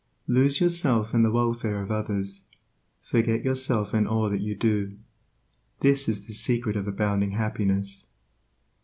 Lose 0.27 0.59
yourself 0.59 1.13
in 1.13 1.21
the 1.21 1.29
welfare 1.29 1.79
of 1.79 1.91
others; 1.91 2.45
forget 3.03 3.43
yourself 3.45 3.93
in 3.93 4.07
all 4.07 4.31
that 4.31 4.41
you 4.41 4.55
do; 4.55 4.97
this 5.81 6.09
is 6.09 6.25
the 6.25 6.33
secret 6.33 6.75
of 6.75 6.87
abounding 6.87 7.33
happiness. 7.33 8.07